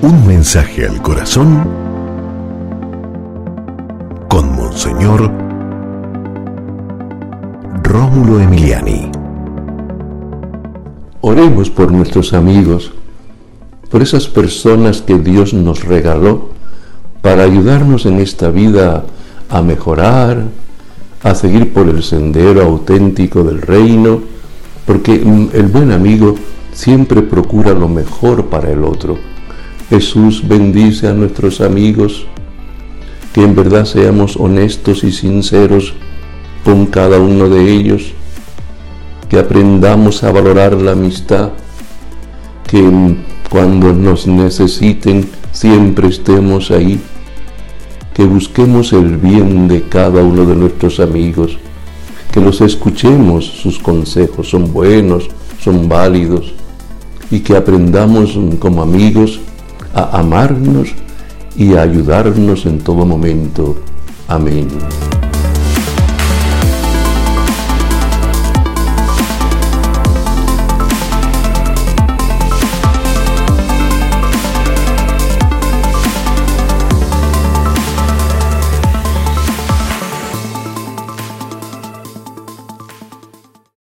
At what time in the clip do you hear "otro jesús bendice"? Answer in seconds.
28.84-31.08